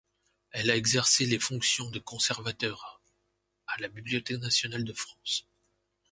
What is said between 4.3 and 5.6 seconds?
nationale de France.